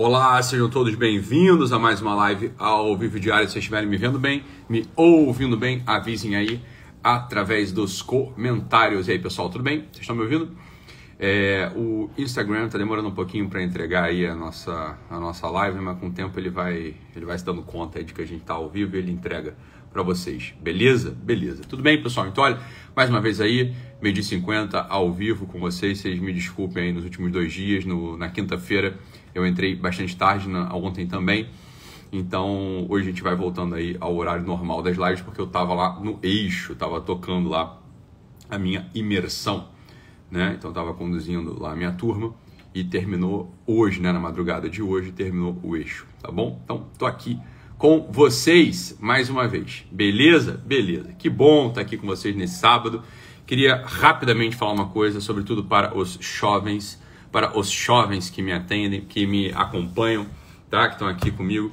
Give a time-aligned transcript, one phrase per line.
[0.00, 3.48] Olá, sejam todos bem-vindos a mais uma live ao vivo diário.
[3.48, 6.62] Se vocês estiverem me vendo bem, me ouvindo bem, avisem aí
[7.02, 9.08] através dos comentários.
[9.08, 9.80] E aí, pessoal, tudo bem?
[9.80, 10.56] Vocês estão me ouvindo?
[11.18, 15.80] É, o Instagram está demorando um pouquinho para entregar aí a nossa, a nossa live,
[15.80, 18.42] mas com o tempo ele vai, ele vai se dando conta de que a gente
[18.42, 19.56] está ao vivo e ele entrega
[19.92, 20.54] para vocês.
[20.60, 21.10] Beleza?
[21.10, 21.62] Beleza.
[21.62, 22.26] Tudo bem, pessoal?
[22.26, 22.58] Então, olha,
[22.94, 25.98] mais uma vez aí, meio 50 ao vivo com vocês.
[25.98, 28.98] Vocês me desculpem aí nos últimos dois dias, no, na quinta-feira
[29.34, 31.48] eu entrei bastante tarde, na, ontem também.
[32.10, 35.74] Então, hoje a gente vai voltando aí ao horário normal das lives, porque eu estava
[35.74, 37.78] lá no eixo, estava tocando lá
[38.48, 39.68] a minha imersão,
[40.30, 40.54] né?
[40.56, 42.34] Então, estava conduzindo lá a minha turma
[42.74, 44.10] e terminou hoje, né?
[44.10, 46.58] Na madrugada de hoje, terminou o eixo, tá bom?
[46.64, 47.38] Então, tô aqui
[47.78, 50.60] com vocês mais uma vez, beleza?
[50.66, 51.12] Beleza.
[51.16, 53.04] Que bom estar aqui com vocês nesse sábado.
[53.46, 57.00] Queria rapidamente falar uma coisa, sobretudo para os jovens
[57.30, 60.26] para os jovens que me atendem, que me acompanham,
[60.70, 60.88] tá?
[60.88, 61.70] Que estão aqui comigo.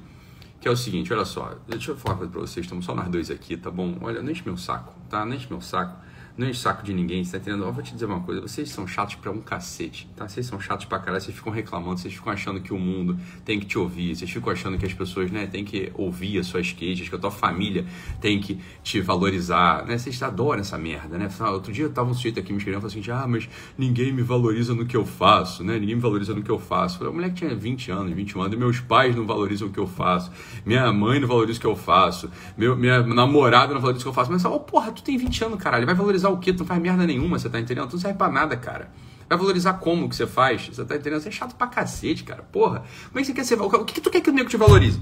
[0.59, 3.31] Que é o seguinte, olha só, deixa eu falar para vocês, estamos só nós dois
[3.31, 3.97] aqui, tá bom?
[4.01, 5.25] Olha, não enche meu saco, tá?
[5.25, 6.04] Não enche meu saco
[6.37, 7.63] não enche saco de ninguém, você tá entendendo?
[7.63, 10.27] Eu vou te dizer uma coisa, vocês são chatos pra um cacete, tá?
[10.27, 13.59] Vocês são chatos pra caralho, vocês ficam reclamando, vocês ficam achando que o mundo tem
[13.59, 16.71] que te ouvir, vocês ficam achando que as pessoas, né, tem que ouvir as suas
[16.71, 17.85] queixas, que a tua família
[18.19, 19.97] tem que te valorizar, né?
[19.97, 21.29] Vocês adoram essa merda, né?
[21.51, 24.21] Outro dia eu tava um sujeito aqui me escrevendo, falando assim, ah, mas ninguém me
[24.21, 25.79] valoriza no que eu faço, né?
[25.79, 26.97] Ninguém me valoriza no que eu faço.
[26.97, 29.71] Falei, a mulher que tinha 20 anos, 21 anos, e meus pais não valorizam o
[29.71, 30.31] que eu faço,
[30.65, 34.09] minha mãe não valoriza o que eu faço, meu, minha namorada não valoriza o que
[34.09, 36.53] eu faço, mas, oh, porra, tu tem 20 anos, caralho, vai valorizar o quê?
[36.53, 37.87] Tu não faz merda nenhuma, você tá entendendo?
[37.87, 38.91] Tu não serve pra nada, cara.
[39.27, 40.67] Vai valorizar como que você faz?
[40.67, 41.21] Você tá entendendo?
[41.21, 42.43] Você é chato pra cacete, cara.
[42.43, 42.83] Porra.
[43.07, 43.59] Como é que você quer ser.
[43.59, 45.01] O que, que tu quer que o nego te valorize?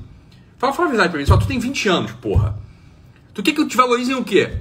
[0.58, 1.26] Fala, fala a verdade pra mim.
[1.26, 2.58] Só tu tem 20 anos, porra.
[3.34, 4.60] Tu quer que eu te valorize em o quê?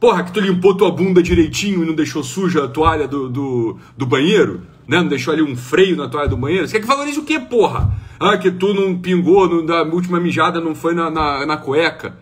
[0.00, 3.78] Porra, que tu limpou tua bunda direitinho e não deixou suja a toalha do, do,
[3.96, 4.62] do banheiro?
[4.86, 4.98] Né?
[4.98, 6.66] Não deixou ali um freio na toalha do banheiro?
[6.66, 7.94] Você quer que valorize o quê, porra?
[8.18, 12.18] Ah, que tu não pingou no, da última mijada, não foi na, na, na cueca.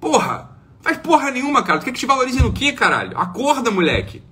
[0.00, 0.49] Porra!
[0.80, 1.78] Faz porra nenhuma, cara.
[1.78, 3.16] Tu quer que te valorize no quê, caralho?
[3.18, 4.22] Acorda, moleque.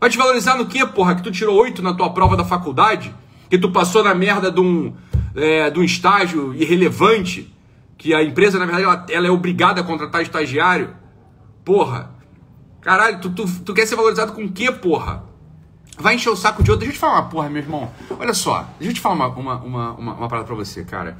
[0.00, 1.14] Vai te valorizar no quê, porra?
[1.14, 3.14] Que tu tirou oito na tua prova da faculdade?
[3.48, 4.94] Que tu passou na merda de um,
[5.34, 7.52] é, de um estágio irrelevante?
[7.98, 10.94] Que a empresa, na verdade, ela, ela é obrigada a contratar estagiário?
[11.64, 12.10] Porra.
[12.80, 15.24] Caralho, tu, tu, tu quer ser valorizado com o quê, porra?
[15.98, 16.86] Vai encher o saco de outro.
[16.86, 17.90] Deixa eu te falar uma porra, meu irmão.
[18.18, 21.18] Olha só, deixa eu te falar uma, uma, uma, uma, uma parada pra você, cara.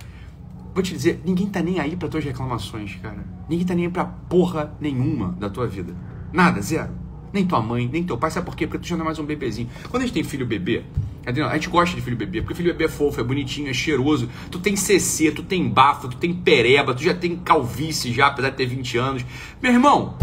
[0.72, 3.24] Vou te dizer, ninguém tá nem aí para tuas reclamações, cara.
[3.48, 5.94] Ninguém tá nem aí pra porra nenhuma da tua vida.
[6.32, 6.90] Nada, zero.
[7.32, 8.30] Nem tua mãe, nem teu pai.
[8.30, 8.66] Sabe por quê?
[8.66, 9.68] Porque tu já não é mais um bebezinho.
[9.88, 10.84] Quando a gente tem filho bebê,
[11.26, 14.28] a gente gosta de filho bebê, porque filho bebê é fofo, é bonitinho, é cheiroso.
[14.50, 18.50] Tu tem CC, tu tem bafo, tu tem pereba, tu já tem calvície já, apesar
[18.50, 19.24] de ter 20 anos.
[19.62, 20.16] Meu irmão,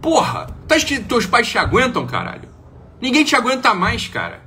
[0.00, 2.48] porra, tu acha que teus pais te aguentam, caralho?
[3.00, 4.42] Ninguém te aguenta mais, cara.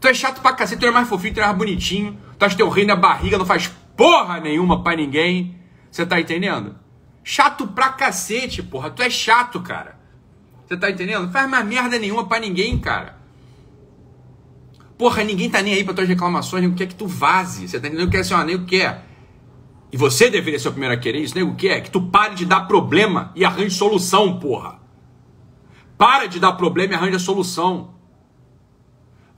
[0.00, 2.18] Tu é chato pra cacete, tu é mais fofinho, tu é mais bonitinho.
[2.38, 5.58] Tu acha que teu rei na barriga não faz porra nenhuma pra ninguém.
[5.90, 6.76] Você tá entendendo?
[7.22, 8.90] Chato pra cacete, porra.
[8.90, 9.98] Tu é chato, cara.
[10.66, 11.24] Você tá entendendo?
[11.24, 13.18] Não faz mais merda nenhuma pra ninguém, cara.
[14.96, 17.68] Porra, ninguém tá nem aí pra tuas reclamações, nego quer que tu vaze.
[17.68, 18.10] Você tá entendendo?
[18.10, 19.04] Quer assim, ó, nego quer.
[19.92, 22.46] E você deveria ser o primeiro a querer isso, nego quer que tu pare de
[22.46, 24.80] dar problema e arranje solução, porra.
[25.98, 27.94] Para de dar problema e arranja solução.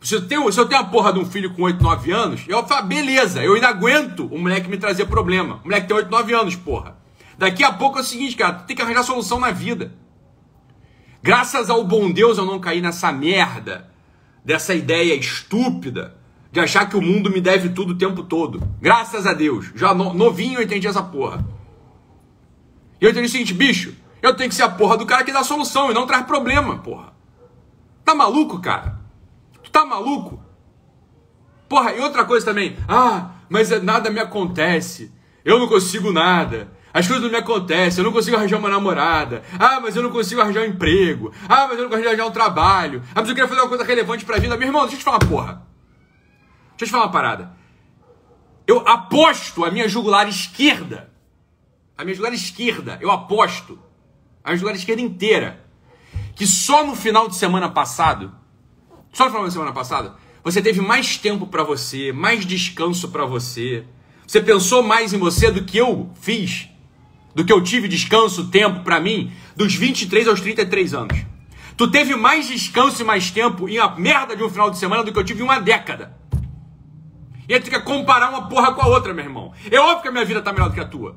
[0.05, 2.43] Se eu, tenho, se eu tenho a porra de um filho com 8, 9 anos,
[2.47, 5.61] eu falo, beleza, eu ainda aguento o moleque me trazer problema.
[5.65, 6.99] O moleque tem 8, 9 anos, porra.
[7.39, 9.95] Daqui a pouco é o seguinte, cara, tu tem que arranjar solução na vida.
[11.23, 13.91] Graças ao bom Deus eu não caí nessa merda,
[14.45, 16.15] dessa ideia estúpida
[16.53, 18.63] de achar que o mundo me deve tudo o tempo todo.
[18.83, 19.73] Graças a Deus.
[19.75, 21.43] Já no, novinho eu entendi essa porra.
[23.01, 25.33] E eu entendi o seguinte, bicho, eu tenho que ser a porra do cara que
[25.33, 27.15] dá solução e não traz problema, porra.
[28.05, 29.04] Tá maluco, cara?
[29.75, 30.41] Tá maluco?
[31.69, 32.77] Porra, e outra coisa também.
[32.89, 35.13] Ah, mas nada me acontece.
[35.45, 36.73] Eu não consigo nada.
[36.93, 39.43] As coisas não me acontecem, eu não consigo arranjar uma namorada.
[39.59, 41.33] Ah, mas eu não consigo arranjar um emprego.
[41.49, 43.03] Ah, mas eu não consigo arranjar um trabalho.
[43.11, 44.57] Ah, mas eu queria fazer uma coisa relevante pra vida.
[44.57, 45.67] Meu irmão, deixa eu te falar uma porra.
[46.77, 47.57] Deixa eu te falar uma parada.
[48.65, 51.13] Eu aposto a minha jugular esquerda.
[51.99, 53.77] A minha jugular esquerda, eu aposto.
[54.45, 55.65] A minha jugular esquerda inteira.
[56.37, 58.44] Que só no final de semana passado
[59.15, 63.85] só final da semana passada, você teve mais tempo para você, mais descanso para você.
[64.27, 66.69] Você pensou mais em você do que eu fiz,
[67.35, 71.25] do que eu tive descanso, tempo para mim, dos 23 aos 33 anos.
[71.77, 75.03] Tu teve mais descanso e mais tempo em a merda de um final de semana
[75.03, 76.17] do que eu tive em uma década.
[77.49, 79.53] E aí tu quer comparar uma porra com a outra, meu irmão.
[79.71, 81.17] É óbvio que a minha vida tá melhor do que a tua.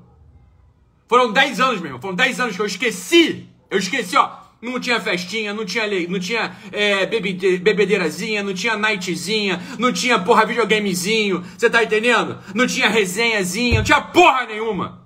[1.07, 2.01] Foram 10 anos, meu irmão.
[2.01, 3.49] Foram 10 anos que eu esqueci.
[3.69, 4.46] Eu esqueci, ó.
[4.59, 10.18] Não tinha festinha, não tinha, não tinha é, bebede, bebedeirazinha, não tinha nightzinha, não tinha
[10.18, 12.39] porra videogamezinho, você tá entendendo?
[12.56, 15.06] Não tinha resenhazinha, não tinha porra nenhuma.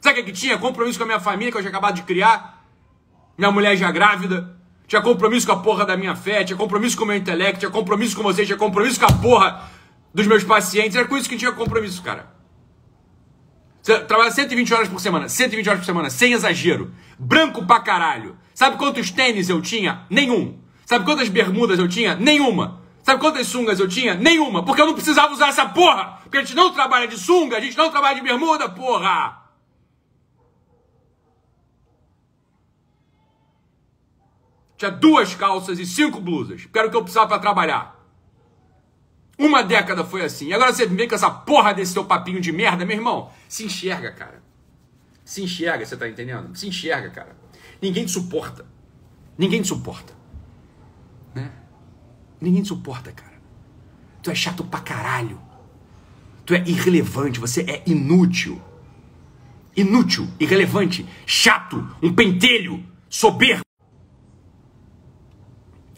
[0.00, 0.58] Sabe o que, que tinha?
[0.58, 2.64] Compromisso com a minha família que eu tinha acabado de criar.
[3.38, 4.56] Minha mulher já grávida.
[4.88, 7.70] Tinha compromisso com a porra da minha fé, tinha compromisso com o meu intelecto, tinha
[7.70, 9.70] compromisso com vocês, tinha compromisso com a porra
[10.12, 10.96] dos meus pacientes.
[10.96, 12.39] Era com isso que tinha compromisso, cara.
[13.82, 16.92] Trabalha 120 horas por semana, 120 horas por semana, sem exagero.
[17.18, 18.36] Branco pra caralho.
[18.54, 20.04] Sabe quantos tênis eu tinha?
[20.10, 20.58] Nenhum.
[20.84, 22.14] Sabe quantas bermudas eu tinha?
[22.14, 22.82] Nenhuma.
[23.02, 24.14] Sabe quantas sungas eu tinha?
[24.14, 24.64] Nenhuma.
[24.64, 26.18] Porque eu não precisava usar essa porra.
[26.22, 29.40] Porque a gente não trabalha de sunga, a gente não trabalha de bermuda, porra.
[34.76, 36.66] Tinha duas calças e cinco blusas.
[36.66, 37.99] Que era o que eu precisava para trabalhar.
[39.40, 40.48] Uma década foi assim.
[40.48, 43.30] E agora você vem com essa porra desse seu papinho de merda, meu irmão.
[43.48, 44.42] Se enxerga, cara.
[45.24, 46.54] Se enxerga, você tá entendendo?
[46.54, 47.34] Se enxerga, cara.
[47.80, 48.66] Ninguém te suporta.
[49.38, 50.12] Ninguém te suporta.
[51.34, 51.50] Né?
[52.38, 53.40] Ninguém te suporta, cara.
[54.22, 55.40] Tu é chato pra caralho.
[56.44, 58.60] Tu é irrelevante, você é inútil.
[59.74, 63.64] Inútil, irrelevante, chato, um pentelho, soberbo.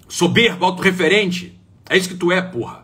[0.07, 1.61] Soberbo, autorreferente.
[1.91, 2.82] É isso que tu é, porra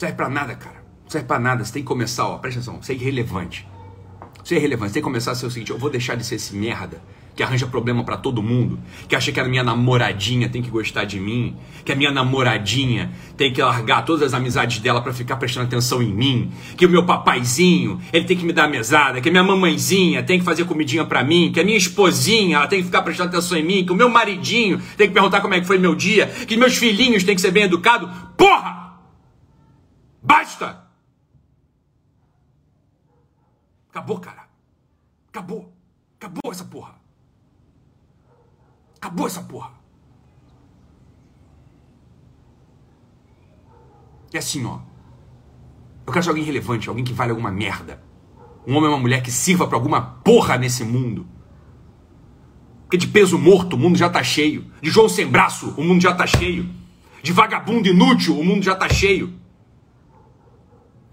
[0.00, 0.76] serve para nada, cara.
[1.04, 1.64] Não serve para nada.
[1.64, 3.68] Você tem que começar, ó, presta atenção, você é irrelevante.
[4.42, 4.90] Você é irrelevante.
[4.90, 7.02] Você tem que começar a ser o seguinte: eu vou deixar de ser esse merda
[7.36, 11.04] que arranja problema para todo mundo, que acha que a minha namoradinha tem que gostar
[11.04, 15.36] de mim, que a minha namoradinha tem que largar todas as amizades dela para ficar
[15.36, 19.28] prestando atenção em mim, que o meu papaizinho, ele tem que me dar mesada, que
[19.28, 22.80] a minha mamãezinha tem que fazer comidinha para mim, que a minha esposinha, ela tem
[22.80, 25.60] que ficar prestando atenção em mim, que o meu maridinho tem que perguntar como é
[25.60, 28.10] que foi meu dia, que meus filhinhos têm que ser bem educados.
[28.36, 28.89] Porra!
[30.30, 30.86] Basta!
[33.88, 34.48] Acabou, cara.
[35.28, 35.74] Acabou.
[36.16, 36.94] Acabou essa porra.
[38.96, 39.72] Acabou essa porra.
[44.32, 44.78] É assim, ó.
[46.06, 48.00] Eu quero ser alguém relevante, alguém que vale alguma merda.
[48.64, 51.26] Um homem ou uma mulher que sirva para alguma porra nesse mundo.
[52.82, 54.72] Porque de peso morto o mundo já tá cheio.
[54.80, 56.72] De João sem braço o mundo já tá cheio.
[57.20, 59.39] De vagabundo inútil o mundo já tá cheio.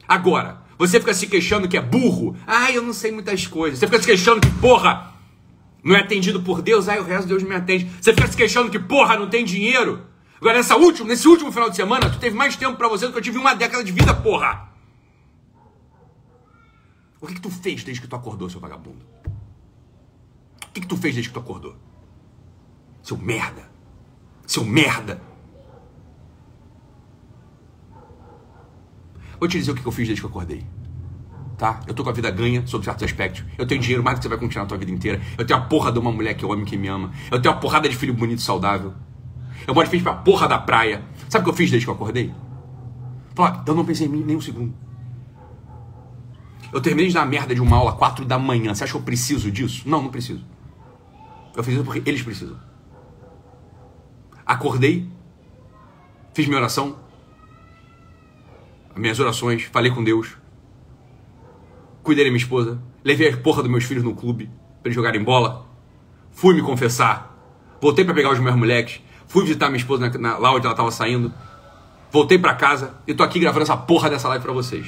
[0.07, 2.36] Agora, você fica se queixando que é burro.
[2.45, 3.80] Ah, eu não sei muitas coisas.
[3.80, 5.13] Você fica se queixando que, porra,
[5.83, 6.88] não é atendido por Deus.
[6.88, 7.89] Ah, o resto de Deus me atende.
[8.00, 10.06] Você fica se queixando que, porra, não tem dinheiro.
[10.39, 13.12] Agora, nessa última, nesse último final de semana, tu teve mais tempo para você do
[13.12, 14.69] que eu tive uma década de vida, porra.
[17.19, 19.03] O que, que tu fez desde que tu acordou, seu vagabundo?
[20.68, 21.75] O que, que tu fez desde que tu acordou?
[23.01, 23.68] Seu merda.
[24.45, 25.19] Seu merda.
[29.39, 30.63] Vou te dizer o que eu fiz desde que eu acordei.
[31.57, 31.80] Tá?
[31.88, 33.44] Eu tô com a vida ganha sob certos aspectos.
[33.57, 35.22] Eu tenho dinheiro mais do que você vai continuar a tua vida inteira.
[35.38, 37.12] Eu tenho a porra de uma mulher que eu amo que me ama.
[37.31, 38.94] Eu tenho a porrada de filho bonito e saudável.
[39.66, 41.04] Eu moro de frente pra porra da praia.
[41.30, 42.34] Sabe o que eu fiz desde que eu acordei?
[43.34, 44.74] Falar, eu não pensei em mim nem um segundo.
[46.72, 48.74] Eu terminei de dar merda de uma aula 4 da manhã.
[48.74, 49.88] Você acha que eu preciso disso?
[49.88, 50.44] Não, não preciso.
[51.56, 52.57] Eu fiz isso porque eles precisam.
[54.45, 55.10] Acordei,
[56.34, 56.98] fiz minha oração,
[58.97, 60.38] minhas orações, falei com Deus,
[62.03, 64.49] cuidei da minha esposa, levei a porra dos meus filhos no clube
[64.81, 65.65] para eles jogarem bola,
[66.31, 67.35] fui me confessar,
[67.81, 70.73] voltei para pegar os meus moleques, fui visitar minha esposa na, na, lá onde ela
[70.73, 71.33] estava saindo,
[72.11, 74.88] voltei para casa e tô aqui gravando essa porra dessa live para vocês.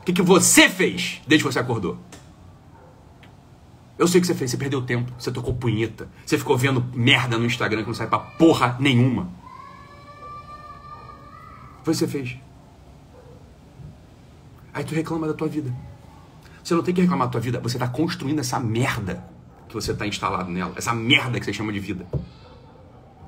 [0.00, 1.98] O que, que você fez desde que você acordou?
[3.98, 6.84] Eu sei o que você fez, você perdeu tempo, você tocou punheta, você ficou vendo
[6.92, 9.41] merda no Instagram que não sai pra porra nenhuma.
[11.84, 12.36] Você fez.
[14.72, 15.74] Aí tu reclama da tua vida.
[16.62, 19.24] Você não tem que reclamar da tua vida, você está construindo essa merda
[19.68, 22.06] que você está instalado nela, essa merda que você chama de vida.
[22.12, 22.24] É isso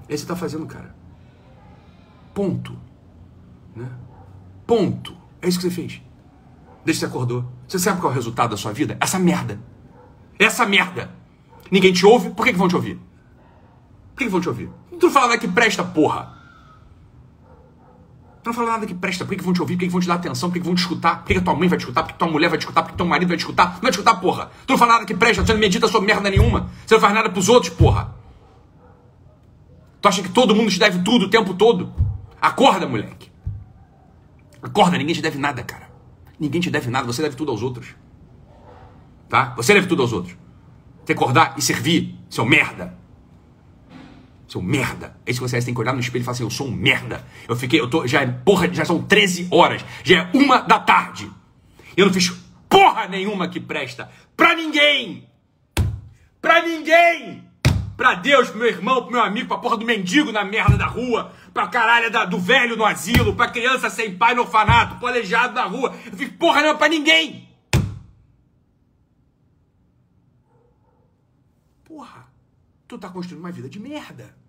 [0.08, 0.94] que você está fazendo, cara.
[2.32, 2.76] Ponto.
[3.74, 3.88] Né?
[4.66, 5.16] Ponto.
[5.42, 6.00] É isso que você fez.
[6.84, 7.44] Desde que você acordou.
[7.66, 8.96] Você sabe qual é o resultado da sua vida?
[9.00, 9.58] Essa merda.
[10.38, 11.10] Essa merda.
[11.70, 12.96] Ninguém te ouve, por que, que vão te ouvir?
[14.10, 14.70] Por que, que vão te ouvir?
[15.00, 16.43] Tu fala que presta, porra.
[18.44, 19.24] Tu não fala nada que presta.
[19.24, 19.74] Por que, que vão te ouvir?
[19.74, 20.50] Por que, que vão te dar atenção?
[20.50, 21.20] Por que, que vão te escutar?
[21.20, 22.02] Por que, que tua mãe vai te escutar?
[22.02, 22.82] Por que tua mulher vai te escutar?
[22.82, 23.72] Por que teu marido vai te escutar?
[23.72, 24.50] Não vai te escutar, porra.
[24.66, 25.42] Tu não fala nada que presta.
[25.42, 26.68] Tu não medita sobre merda nenhuma.
[26.84, 28.14] Você não faz nada pros outros, porra.
[29.98, 31.90] Tu acha que todo mundo te deve tudo o tempo todo?
[32.38, 33.32] Acorda, moleque.
[34.62, 35.88] Acorda, ninguém te deve nada, cara.
[36.38, 37.06] Ninguém te deve nada.
[37.06, 37.94] Você deve tudo aos outros.
[39.26, 39.54] Tá?
[39.56, 40.36] Você deve tudo aos outros.
[41.06, 42.94] Que acordar e servir, seu merda.
[44.54, 45.16] Seu merda.
[45.26, 46.70] É isso que você tem que olhar no espelho e falar assim: eu sou um
[46.70, 47.26] merda.
[47.48, 49.84] Eu fiquei, eu tô, já é, porra, já são 13 horas.
[50.04, 51.28] Já é uma da tarde.
[51.96, 52.30] Eu não fiz
[52.68, 54.08] porra nenhuma que presta.
[54.36, 55.28] Pra ninguém.
[56.40, 57.42] Pra ninguém!
[57.96, 60.86] Pra Deus, pro meu irmão, pro meu amigo, pra porra do mendigo na merda da
[60.86, 65.08] rua, pra caralho da, do velho no asilo, pra criança sem pai no orfanato, pro
[65.08, 65.96] aleijado na rua.
[66.06, 67.48] Eu fico, porra, é pra ninguém!
[71.82, 72.28] Porra,
[72.86, 74.43] tu tá construindo uma vida de merda.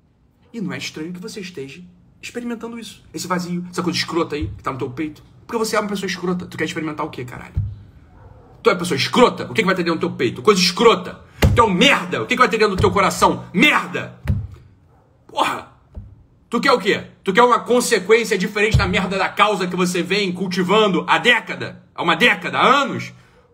[0.56, 1.82] E não é estranho que você esteja
[2.22, 3.04] experimentando isso.
[3.14, 5.22] Esse vazio, essa coisa escrota aí que tá no teu peito.
[5.46, 6.46] Porque você é uma pessoa escrota.
[6.46, 7.56] Tu quer experimentar o quê, caralho?
[8.64, 9.44] Tu é uma pessoa escrota?
[9.44, 10.42] O que, que vai ter dentro do teu peito?
[10.42, 11.20] Coisa escrota.
[11.54, 12.24] Tu é um merda.
[12.24, 13.44] O que, que vai ter dentro do teu coração?
[13.54, 14.18] Merda.
[15.28, 15.74] Porra.
[16.50, 17.04] Tu quer o quê?
[17.22, 21.84] Tu quer uma consequência diferente da merda da causa que você vem cultivando há década?
[21.94, 22.60] Há uma década?
[22.60, 23.12] Há anos?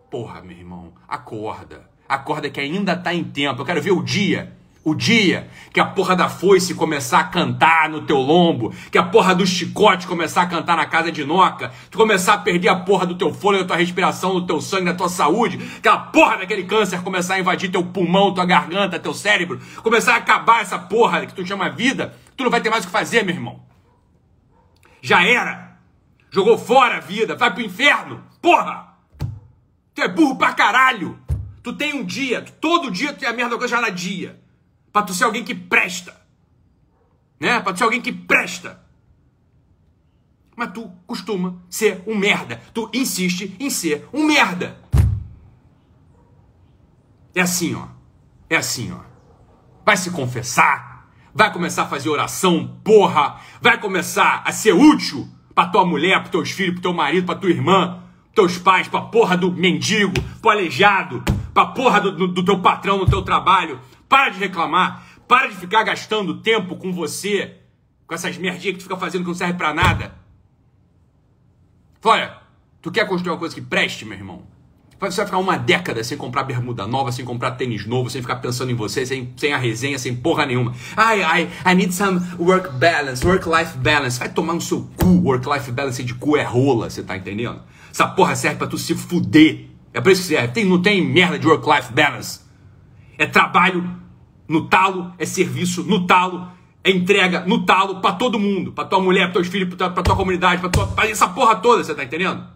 [0.08, 0.92] Porra, meu irmão.
[1.08, 1.90] Acorda.
[2.08, 3.60] Acorda que ainda tá em tempo.
[3.60, 7.88] Eu quero ver o dia o dia que a porra da foice começar a cantar
[7.88, 11.72] no teu lombo, que a porra do chicote começar a cantar na casa de noca,
[11.90, 14.86] tu começar a perder a porra do teu fôlego, da tua respiração, do teu sangue,
[14.86, 18.98] da tua saúde, que a porra daquele câncer começar a invadir teu pulmão, tua garganta,
[18.98, 22.70] teu cérebro, começar a acabar essa porra que tu chama vida, tu não vai ter
[22.70, 23.62] mais o que fazer, meu irmão.
[25.00, 25.72] Já era.
[26.30, 28.22] Jogou fora a vida, vai pro inferno.
[28.40, 28.94] Porra!
[29.94, 31.18] Tu é burro pra caralho.
[31.62, 34.41] Tu tem um dia, todo dia tu tem a merda coisa já na dia
[34.92, 36.14] para tu ser alguém que presta.
[37.40, 37.60] Né?
[37.60, 38.80] Para tu ser alguém que presta.
[40.54, 42.60] Mas tu costuma ser um merda.
[42.74, 44.78] Tu insiste em ser um merda.
[47.34, 47.86] É assim, ó.
[48.50, 49.00] É assim, ó.
[49.84, 55.68] Vai se confessar, vai começar a fazer oração, porra, vai começar a ser útil para
[55.68, 58.02] tua mulher, para teus filhos, para teu marido, para tua irmã,
[58.34, 61.22] teus pais, para porra do mendigo, pro aleijado,
[61.52, 63.80] para porra do, do, do teu patrão no teu trabalho,
[64.12, 65.06] para de reclamar.
[65.26, 67.56] Para de ficar gastando tempo com você,
[68.06, 70.12] com essas merdinhas que tu fica fazendo que não serve para nada.
[72.04, 72.36] Olha,
[72.82, 74.42] tu quer construir uma coisa que preste, meu irmão?
[75.00, 78.36] Você vai ficar uma década sem comprar bermuda nova, sem comprar tênis novo, sem ficar
[78.36, 80.74] pensando em você, sem, sem a resenha, sem porra nenhuma.
[80.94, 84.18] Ai, ai, I need some work balance, work-life balance.
[84.18, 87.62] Vai tomar no seu cu, work-life balance de cu é rola, você tá entendendo?
[87.90, 89.70] Essa porra serve pra tu se fuder.
[89.94, 90.48] É por isso que serve.
[90.48, 92.40] Tem, não tem merda de work-life balance.
[93.18, 94.01] É trabalho
[94.48, 96.48] no talo, é serviço no talo,
[96.84, 100.02] é entrega no talo para todo mundo, para tua mulher, para teus filhos, para tua,
[100.02, 102.46] tua comunidade, para tua, pra essa porra toda, você tá entendendo?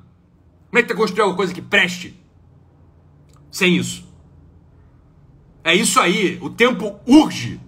[0.69, 2.19] Como é que tu construir alguma coisa que preste
[3.51, 4.07] sem isso?
[5.65, 7.61] É isso aí, o tempo urge.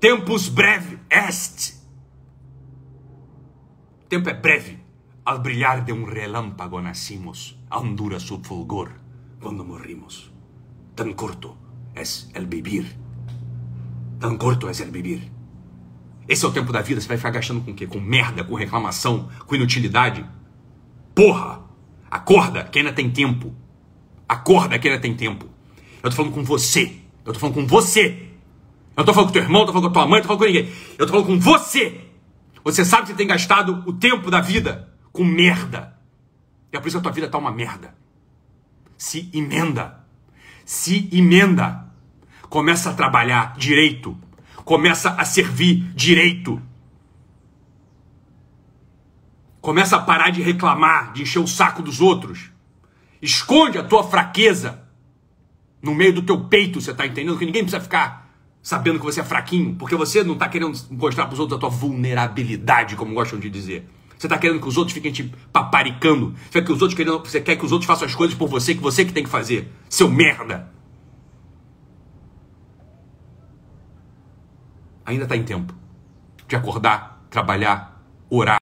[0.00, 1.80] Tempus breve est.
[4.02, 4.78] O tempo é breve.
[5.24, 8.90] Al brilhar de um relâmpago nascimos, a dura su fulgor
[9.40, 10.30] quando morrimos.
[10.94, 11.56] Tan corto
[11.94, 13.03] es el vivir
[14.18, 15.30] Tão corto é ser vivir.
[16.28, 17.86] Esse é o tempo da vida, você vai ficar gastando com o quê?
[17.86, 20.24] Com merda, com reclamação, com inutilidade?
[21.14, 21.62] Porra!
[22.10, 23.54] Acorda, que ainda tem tempo.
[24.28, 25.46] Acorda, que ainda tem tempo.
[26.02, 26.96] Eu tô falando com você.
[27.24, 28.30] Eu tô falando com você.
[28.96, 30.40] Eu tô falando com teu irmão, eu tô falando com tua mãe, eu tô falando
[30.40, 30.72] com ninguém.
[30.98, 32.00] Eu tô falando com você.
[32.62, 35.98] Você sabe que você tem gastado o tempo da vida com merda.
[36.72, 37.94] E é por isso que a tua vida tá uma merda.
[38.96, 40.04] Se emenda.
[40.64, 41.83] Se emenda.
[42.54, 44.16] Começa a trabalhar direito.
[44.64, 46.62] Começa a servir direito.
[49.60, 52.52] Começa a parar de reclamar, de encher o saco dos outros.
[53.20, 54.84] Esconde a tua fraqueza
[55.82, 57.36] no meio do teu peito, você está entendendo?
[57.36, 58.32] Que ninguém precisa ficar
[58.62, 61.60] sabendo que você é fraquinho, porque você não está querendo mostrar para os outros a
[61.60, 63.84] tua vulnerabilidade, como gostam de dizer.
[64.16, 66.32] Você está querendo que os outros fiquem te paparicando.
[66.44, 68.48] Você quer, que os outros querendo, você quer que os outros façam as coisas por
[68.48, 69.72] você, que você que tem que fazer.
[69.88, 70.72] Seu merda.
[75.04, 75.74] Ainda está em tempo
[76.46, 78.52] de acordar, trabalhar, orar.